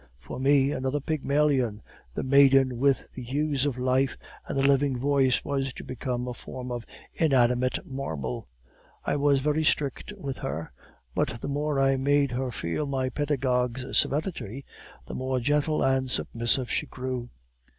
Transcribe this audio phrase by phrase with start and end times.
[0.19, 1.83] For me, another Pygmalion,
[2.15, 6.33] the maiden with the hues of life and the living voice was to become a
[6.33, 8.47] form of inanimate marble.
[9.05, 10.71] I was very strict with her,
[11.13, 14.65] but the more I made her feel my pedagogue's severity,
[15.05, 17.29] the more gentle and submissive she grew.